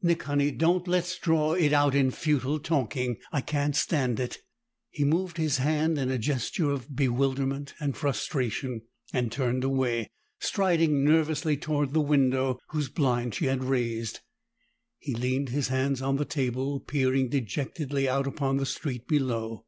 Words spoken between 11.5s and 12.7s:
toward the window